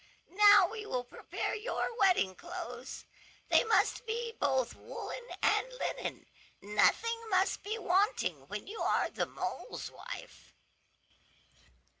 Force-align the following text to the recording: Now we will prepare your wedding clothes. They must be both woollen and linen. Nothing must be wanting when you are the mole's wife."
Now 0.39 0.67
we 0.67 0.83
will 0.87 1.03
prepare 1.03 1.53
your 1.53 1.95
wedding 1.99 2.33
clothes. 2.33 3.05
They 3.49 3.63
must 3.63 4.03
be 4.07 4.31
both 4.31 4.73
woollen 4.75 5.27
and 5.43 5.71
linen. 5.73 6.25
Nothing 6.59 7.21
must 7.29 7.61
be 7.61 7.77
wanting 7.77 8.47
when 8.47 8.65
you 8.65 8.81
are 8.81 9.11
the 9.11 9.27
mole's 9.27 9.91
wife." 9.91 10.55